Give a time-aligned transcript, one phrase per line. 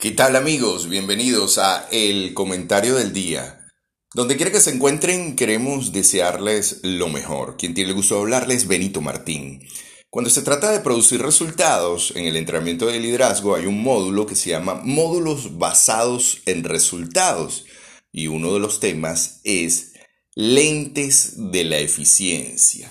[0.00, 0.88] ¿Qué tal amigos?
[0.88, 3.66] Bienvenidos a El Comentario del Día.
[4.14, 7.56] Donde quiera que se encuentren, queremos desearles lo mejor.
[7.56, 9.60] Quien tiene el gusto de hablarles, Benito Martín.
[10.08, 14.36] Cuando se trata de producir resultados en el entrenamiento de liderazgo, hay un módulo que
[14.36, 17.64] se llama Módulos basados en resultados.
[18.12, 19.94] Y uno de los temas es
[20.36, 22.88] lentes de la eficiencia.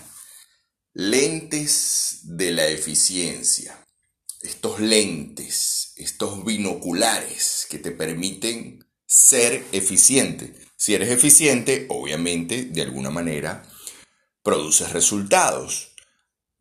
[0.93, 3.81] Lentes de la eficiencia.
[4.41, 10.53] Estos lentes, estos binoculares que te permiten ser eficiente.
[10.75, 13.67] Si eres eficiente, obviamente, de alguna manera,
[14.43, 15.93] produces resultados.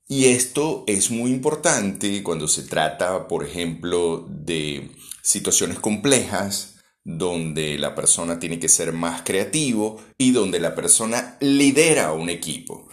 [0.08, 4.90] Y esto es muy importante cuando se trata, por ejemplo, de
[5.22, 12.06] situaciones complejas, donde la persona tiene que ser más creativo y donde la persona lidera
[12.06, 12.88] a un equipo.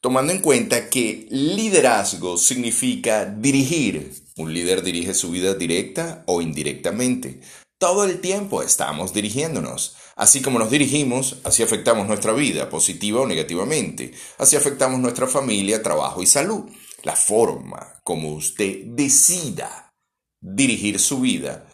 [0.00, 4.12] Tomando en cuenta que liderazgo significa dirigir.
[4.38, 7.40] Un líder dirige su vida directa o indirectamente.
[7.76, 9.96] Todo el tiempo estamos dirigiéndonos.
[10.14, 14.12] Así como nos dirigimos, así afectamos nuestra vida, positiva o negativamente.
[14.38, 16.70] Así afectamos nuestra familia, trabajo y salud.
[17.02, 19.92] La forma como usted decida
[20.40, 21.66] dirigir su vida,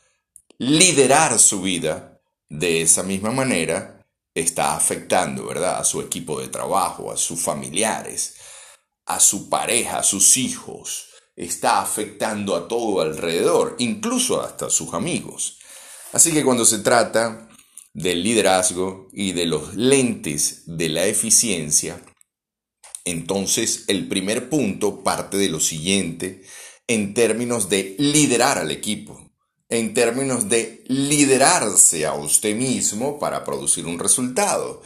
[0.56, 5.78] liderar su vida, de esa misma manera está afectando, ¿verdad?
[5.78, 8.36] A su equipo de trabajo, a sus familiares,
[9.04, 11.13] a su pareja, a sus hijos.
[11.36, 15.58] Está afectando a todo alrededor, incluso hasta sus amigos.
[16.12, 17.48] Así que cuando se trata
[17.92, 22.00] del liderazgo y de los lentes de la eficiencia,
[23.04, 26.42] entonces el primer punto parte de lo siguiente
[26.86, 29.30] en términos de liderar al equipo,
[29.68, 34.82] en términos de liderarse a usted mismo para producir un resultado,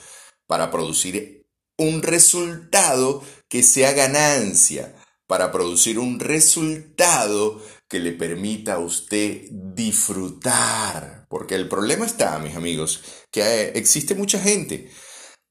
[0.47, 4.95] para producir un resultado que sea ganancia,
[5.29, 11.27] para producir un resultado que le permita a usted disfrutar.
[11.29, 14.91] Porque el problema está, mis amigos, que existe mucha gente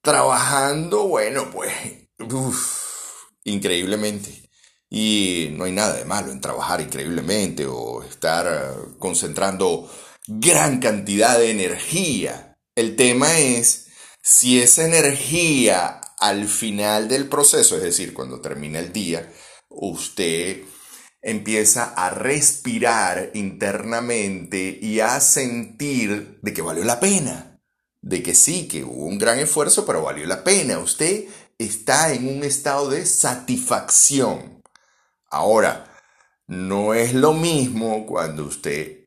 [0.01, 1.71] trabajando, bueno, pues,
[3.43, 4.49] increíblemente.
[4.89, 9.91] Y no hay nada de malo en trabajar increíblemente o estar concentrando
[10.25, 12.57] gran cantidad de energía.
[12.75, 13.89] El tema es
[14.23, 19.31] si esa energía al final del proceso, es decir, cuando termina el día,
[19.69, 20.63] usted
[21.21, 27.59] empieza a respirar internamente y a sentir de que valió la pena,
[28.01, 30.79] de que sí, que hubo un gran esfuerzo, pero valió la pena.
[30.79, 31.25] Usted
[31.57, 34.61] está en un estado de satisfacción.
[35.29, 35.93] Ahora,
[36.47, 39.05] no es lo mismo cuando usted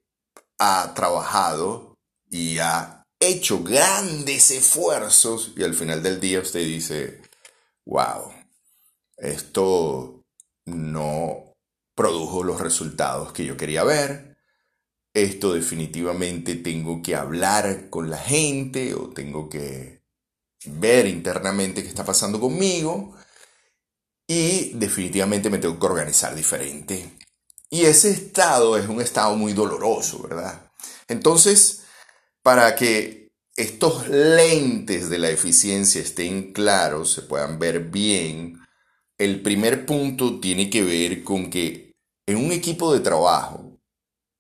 [0.59, 1.97] ha trabajado
[2.29, 7.23] y ha hecho grandes esfuerzos y al final del día usted dice,
[7.87, 8.33] wow,
[9.17, 10.20] esto
[10.75, 11.55] no
[11.95, 14.39] produjo los resultados que yo quería ver.
[15.13, 20.03] Esto definitivamente tengo que hablar con la gente o tengo que
[20.67, 23.15] ver internamente qué está pasando conmigo
[24.27, 27.19] y definitivamente me tengo que organizar diferente.
[27.69, 30.71] Y ese estado es un estado muy doloroso, ¿verdad?
[31.09, 31.83] Entonces,
[32.43, 38.61] para que estos lentes de la eficiencia estén claros, se puedan ver bien,
[39.21, 41.95] el primer punto tiene que ver con que
[42.27, 43.79] en un equipo de trabajo,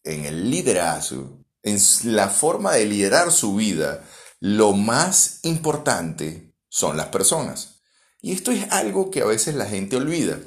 [0.04, 4.02] en el liderazgo, en la forma de liderar su vida,
[4.40, 7.82] lo más importante son las personas.
[8.22, 10.40] Y esto es algo que a veces la gente olvida.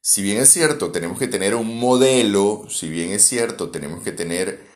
[0.00, 4.12] Si bien es cierto, tenemos que tener un modelo, si bien es cierto, tenemos que
[4.12, 4.70] tener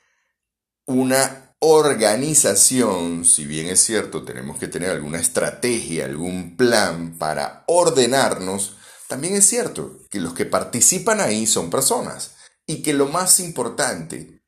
[0.85, 8.77] una organización, si bien es cierto, tenemos que tener alguna estrategia, algún plan para ordenarnos,
[9.09, 12.35] también es cierto que los que participan ahí son personas
[12.67, 14.43] y que lo más importante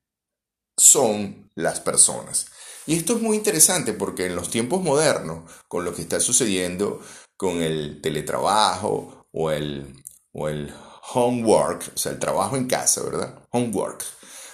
[0.77, 2.49] son las personas.
[2.87, 7.01] Y esto es muy interesante porque en los tiempos modernos, con lo que está sucediendo
[7.39, 10.73] con el teletrabajo o el, o el
[11.15, 13.43] homework, o sea, el trabajo en casa, ¿verdad?
[13.53, 14.05] Homework,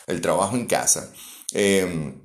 [0.06, 1.12] el trabajo en casa.
[1.52, 2.22] Em,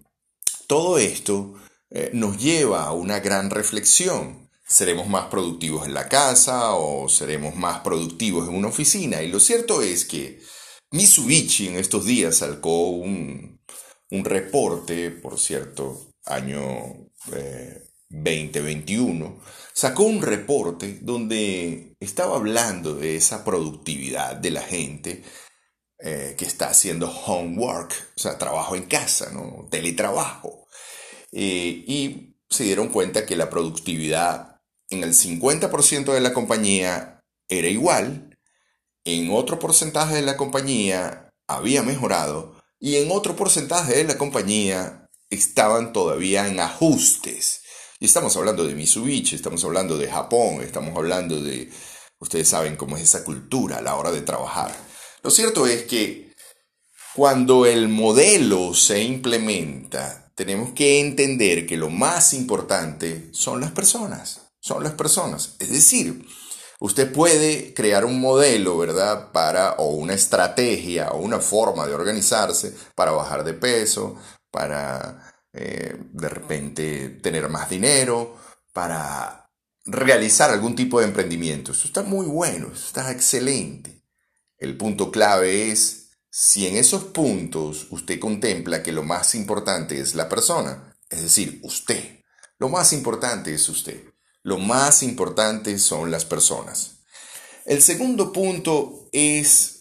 [0.67, 1.55] todo esto
[1.89, 4.49] eh, nos lleva a una gran reflexión.
[4.67, 9.23] ¿Seremos más productivos en la casa o seremos más productivos en una oficina?
[9.23, 10.41] Y lo cierto es que
[10.91, 13.61] Mitsubishi en estos días sacó un,
[14.11, 17.09] un reporte, por cierto, año
[18.09, 25.23] 2021, eh, sacó un reporte donde estaba hablando de esa productividad de la gente
[25.99, 29.67] eh, que está haciendo homework, o sea, trabajo en casa, ¿no?
[29.71, 30.67] teletrabajo.
[31.31, 37.67] Eh, y se dieron cuenta que la productividad en el 50% de la compañía era
[37.67, 38.37] igual,
[39.05, 45.09] en otro porcentaje de la compañía había mejorado y en otro porcentaje de la compañía
[45.29, 47.61] estaban todavía en ajustes.
[47.99, 51.71] Y estamos hablando de Mitsubishi, estamos hablando de Japón, estamos hablando de...
[52.19, 54.75] Ustedes saben cómo es esa cultura a la hora de trabajar.
[55.27, 56.33] Lo cierto es que
[57.13, 64.53] cuando el modelo se implementa, tenemos que entender que lo más importante son las personas,
[64.61, 65.57] son las personas.
[65.59, 66.25] Es decir,
[66.79, 69.33] usted puede crear un modelo, ¿verdad?
[69.33, 74.15] Para, o una estrategia, o una forma de organizarse para bajar de peso,
[74.49, 78.37] para eh, de repente tener más dinero,
[78.71, 79.49] para
[79.83, 81.73] realizar algún tipo de emprendimiento.
[81.73, 83.96] Eso está muy bueno, eso está excelente.
[84.57, 90.15] El punto clave es si en esos puntos usted contempla que lo más importante es
[90.15, 92.23] la persona, es decir, usted,
[92.59, 94.03] lo más importante es usted,
[94.43, 96.99] lo más importante son las personas.
[97.65, 99.77] El segundo punto es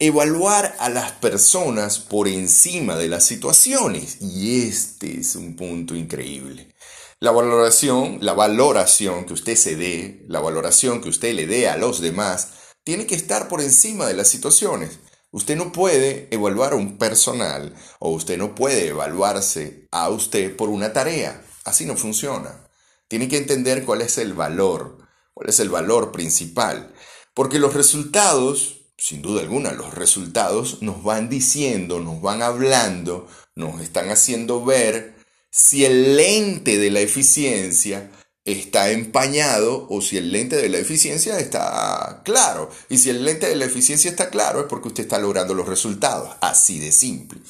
[0.00, 4.16] evaluar a las personas por encima de las situaciones.
[4.20, 6.74] Y este es un punto increíble.
[7.20, 11.76] La valoración, la valoración que usted se dé, la valoración que usted le dé a
[11.76, 12.48] los demás,
[12.90, 14.98] tiene que estar por encima de las situaciones.
[15.30, 20.70] Usted no puede evaluar a un personal o usted no puede evaluarse a usted por
[20.70, 21.40] una tarea.
[21.64, 22.68] Así no funciona.
[23.06, 24.98] Tiene que entender cuál es el valor,
[25.34, 26.92] cuál es el valor principal.
[27.32, 33.80] Porque los resultados sin duda alguna, los resultados nos van diciendo, nos van hablando, nos
[33.80, 35.14] están haciendo ver
[35.48, 38.10] si el lente de la eficiencia
[38.52, 42.70] está empañado o si el lente de la eficiencia está claro.
[42.88, 45.68] Y si el lente de la eficiencia está claro es porque usted está logrando los
[45.68, 46.36] resultados.
[46.40, 47.40] Así de simple.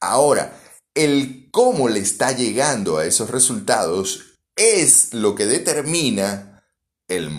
[0.00, 0.58] Ahora,
[0.94, 6.64] el cómo le está llegando a esos resultados es lo que determina
[7.08, 7.30] el,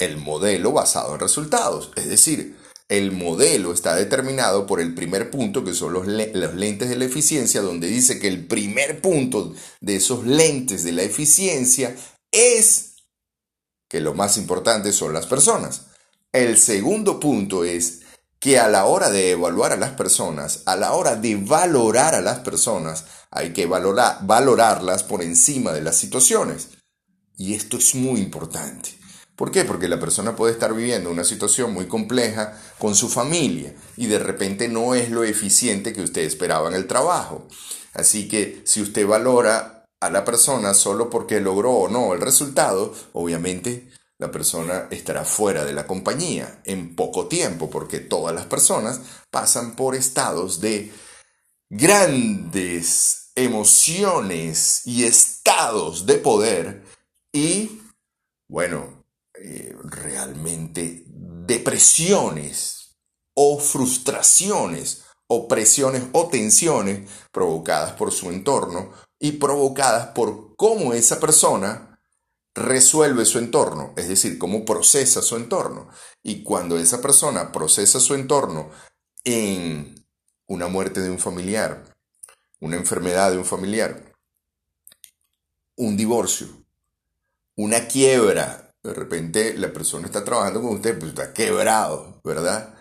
[0.00, 1.92] el modelo basado en resultados.
[1.96, 2.56] Es decir,
[2.88, 7.60] el modelo está determinado por el primer punto, que son los, lentes de la eficiencia,
[7.60, 11.94] donde dice que el primer punto de esos lentes de la eficiencia
[12.38, 12.96] es
[13.88, 15.86] que lo más importante son las personas.
[16.32, 18.00] El segundo punto es
[18.38, 22.20] que a la hora de evaluar a las personas, a la hora de valorar a
[22.20, 26.68] las personas, hay que valorar, valorarlas por encima de las situaciones.
[27.36, 28.98] Y esto es muy importante.
[29.34, 29.64] ¿Por qué?
[29.64, 34.18] Porque la persona puede estar viviendo una situación muy compleja con su familia y de
[34.18, 37.46] repente no es lo eficiente que usted esperaba en el trabajo.
[37.94, 42.94] Así que si usted valora a la persona solo porque logró o no el resultado,
[43.12, 49.00] obviamente la persona estará fuera de la compañía en poco tiempo, porque todas las personas
[49.30, 50.92] pasan por estados de
[51.70, 56.84] grandes emociones y estados de poder
[57.32, 57.80] y,
[58.48, 59.04] bueno,
[59.34, 62.96] eh, realmente depresiones
[63.34, 71.20] o frustraciones o presiones o tensiones provocadas por su entorno y provocadas por cómo esa
[71.20, 72.00] persona
[72.54, 75.88] resuelve su entorno, es decir, cómo procesa su entorno.
[76.22, 78.70] Y cuando esa persona procesa su entorno
[79.24, 79.94] en
[80.46, 81.96] una muerte de un familiar,
[82.60, 84.12] una enfermedad de un familiar,
[85.76, 86.48] un divorcio,
[87.54, 92.74] una quiebra de repente la persona está trabajando con usted, pues está quebrado, ¿verdad?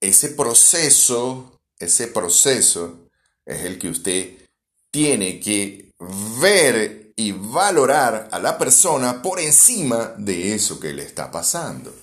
[0.00, 3.08] Ese proceso, ese proceso
[3.44, 4.45] es el que usted
[4.96, 5.92] tiene que
[6.40, 11.94] ver y valorar a la persona por encima de eso que le está pasando.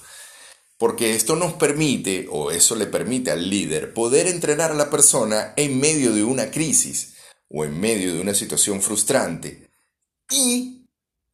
[0.77, 5.53] Porque esto nos permite, o eso le permite al líder, poder entrenar a la persona
[5.55, 7.15] en medio de una crisis
[7.49, 9.71] o en medio de una situación frustrante.
[10.29, 10.85] Y,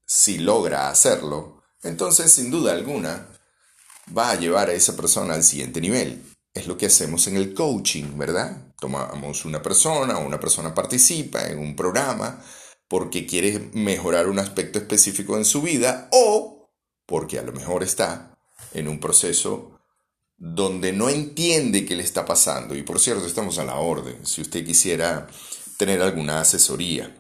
[0.06, 3.38] si logra hacerlo, entonces sin duda alguna
[4.18, 6.24] va a llevar a esa persona al siguiente nivel.
[6.54, 8.69] Es lo que hacemos en el coaching, ¿verdad?
[8.80, 12.42] Tomamos una persona o una persona participa en un programa
[12.88, 16.72] porque quiere mejorar un aspecto específico en su vida o
[17.06, 18.38] porque a lo mejor está
[18.74, 19.80] en un proceso
[20.38, 22.76] donde no entiende qué le está pasando.
[22.76, 25.28] Y por cierto, estamos a la orden si usted quisiera
[25.78, 27.16] tener alguna asesoría.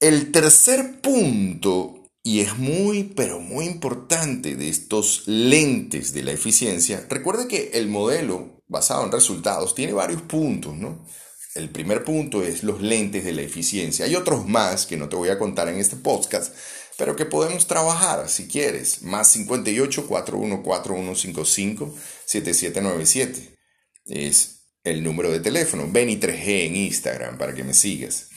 [0.00, 1.97] El tercer punto
[2.28, 7.06] y es muy, pero muy importante de estos lentes de la eficiencia.
[7.08, 11.06] Recuerde que el modelo basado en resultados tiene varios puntos, ¿no?
[11.54, 14.04] El primer punto es los lentes de la eficiencia.
[14.04, 16.54] Hay otros más que no te voy a contar en este podcast,
[16.98, 19.00] pero que podemos trabajar si quieres.
[19.00, 21.94] Más 58 414155
[22.26, 23.56] 7797
[24.04, 25.88] es el número de teléfono.
[25.90, 28.28] Beni3G en Instagram para que me sigas.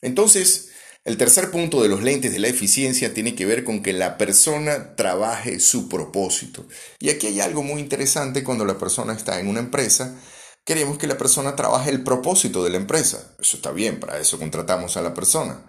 [0.00, 0.68] Entonces,
[1.04, 4.18] el tercer punto de los lentes de la eficiencia tiene que ver con que la
[4.18, 6.66] persona trabaje su propósito.
[6.98, 10.16] Y aquí hay algo muy interesante cuando la persona está en una empresa
[10.64, 13.34] queremos que la persona trabaje el propósito de la empresa.
[13.38, 15.62] Eso está bien, para eso contratamos a la persona.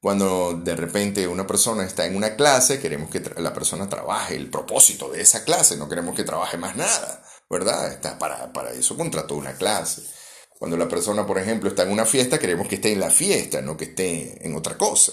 [0.00, 4.50] Cuando de repente una persona está en una clase, queremos que la persona trabaje el
[4.50, 7.92] propósito de esa clase, no queremos que trabaje más nada, ¿verdad?
[7.92, 10.02] Está para, para eso contrató una clase.
[10.58, 13.60] Cuando la persona, por ejemplo, está en una fiesta, queremos que esté en la fiesta,
[13.60, 15.12] no que esté en otra cosa.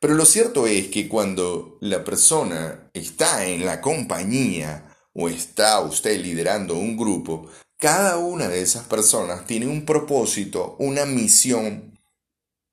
[0.00, 6.20] Pero lo cierto es que cuando la persona está en la compañía o está usted
[6.20, 11.98] liderando un grupo, cada una de esas personas tiene un propósito, una misión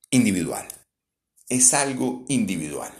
[0.09, 0.67] individual.
[1.47, 2.91] Es algo individual.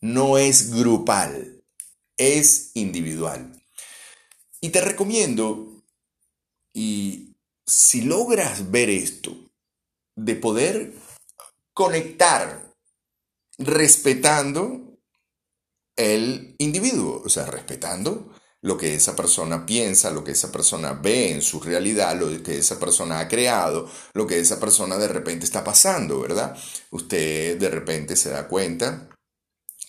[0.00, 1.62] No es grupal,
[2.16, 3.52] es individual.
[4.60, 5.82] Y te recomiendo,
[6.72, 7.33] y
[7.66, 9.36] si logras ver esto,
[10.16, 10.92] de poder
[11.74, 12.72] conectar
[13.58, 14.98] respetando
[15.96, 21.32] el individuo, o sea, respetando lo que esa persona piensa, lo que esa persona ve
[21.32, 25.44] en su realidad, lo que esa persona ha creado, lo que esa persona de repente
[25.44, 26.56] está pasando, ¿verdad?
[26.90, 29.10] Usted de repente se da cuenta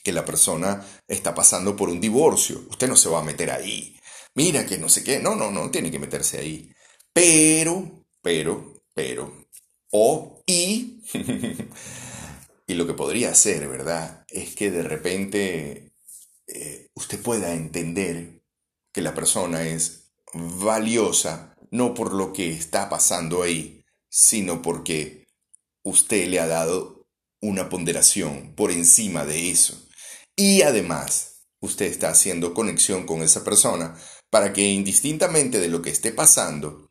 [0.03, 2.65] que la persona está pasando por un divorcio.
[2.69, 3.97] Usted no se va a meter ahí.
[4.35, 5.19] Mira que no sé qué.
[5.19, 6.69] No, no, no, tiene que meterse ahí.
[7.15, 9.47] Pero, pero, pero,
[9.89, 11.01] o y,
[12.67, 14.25] y lo que podría hacer, ¿verdad?
[14.27, 15.93] Es que de repente
[16.47, 18.41] eh, usted pueda entender
[18.91, 25.25] que la persona es valiosa no por lo que está pasando ahí, sino porque
[25.83, 27.07] usted le ha dado
[27.39, 29.87] una ponderación por encima de eso.
[30.35, 33.97] Y además, usted está haciendo conexión con esa persona
[34.29, 36.84] para que indistintamente de lo que esté pasando,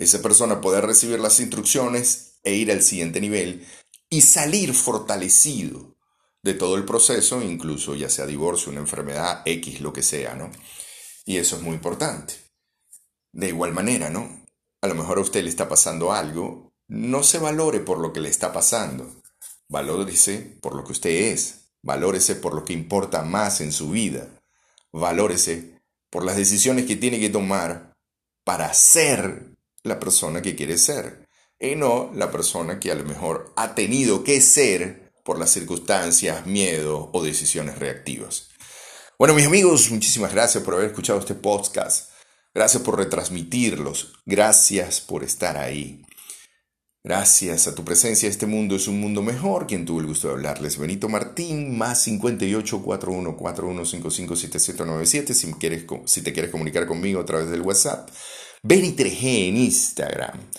[0.00, 3.66] esa persona pueda recibir las instrucciones e ir al siguiente nivel
[4.08, 5.94] y salir fortalecido
[6.42, 10.50] de todo el proceso, incluso ya sea divorcio, una enfermedad, X, lo que sea, ¿no?
[11.26, 12.32] Y eso es muy importante.
[13.30, 14.46] De igual manera, ¿no?
[14.80, 18.20] A lo mejor a usted le está pasando algo, no se valore por lo que
[18.20, 19.22] le está pasando,
[19.68, 24.30] valórese por lo que usted es, valórese por lo que importa más en su vida,
[24.92, 25.78] valórese
[26.08, 27.92] por las decisiones que tiene que tomar
[28.44, 29.50] para ser
[29.82, 31.26] la persona que quiere ser,
[31.58, 36.46] y no la persona que a lo mejor ha tenido que ser por las circunstancias,
[36.46, 38.48] miedo o decisiones reactivas.
[39.18, 42.10] Bueno, mis amigos, muchísimas gracias por haber escuchado este podcast.
[42.54, 44.14] Gracias por retransmitirlos.
[44.24, 46.02] Gracias por estar ahí.
[47.02, 49.66] Gracias a tu presencia, este mundo es un mundo mejor.
[49.66, 55.34] Quien tuvo el gusto de hablarles, Benito Martín, más 58 41 41 55 7797.
[55.34, 58.10] Si, quieres, si te quieres comunicar conmigo a través del WhatsApp,
[58.62, 60.50] Beni3G en Instagram.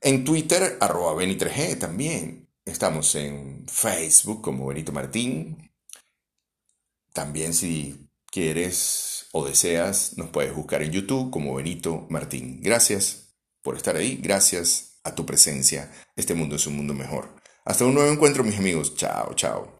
[0.00, 2.50] En Twitter, arroba Beni3G también.
[2.64, 5.70] Estamos en Facebook como Benito Martín.
[7.12, 12.60] También si quieres o deseas, nos puedes buscar en YouTube como Benito Martín.
[12.62, 15.92] Gracias por estar ahí, gracias a tu presencia.
[16.16, 17.34] Este mundo es un mundo mejor.
[17.64, 18.94] Hasta un nuevo encuentro, mis amigos.
[18.96, 19.73] Chao, chao.